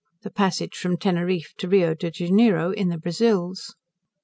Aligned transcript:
The 0.23 0.31
Passage 0.31 0.73
from 0.75 0.97
Teneriffe 0.97 1.53
to 1.59 1.67
Rio 1.67 1.93
de 1.93 2.09
Janeiro, 2.09 2.71
in 2.71 2.89
the 2.89 2.97
Brazils. 2.97 3.75